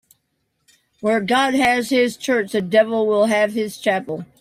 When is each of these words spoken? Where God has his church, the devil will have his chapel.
Where 1.01 1.21
God 1.21 1.53
has 1.53 1.91
his 1.91 2.17
church, 2.17 2.53
the 2.53 2.61
devil 2.63 3.05
will 3.05 3.27
have 3.27 3.53
his 3.53 3.77
chapel. 3.77 4.25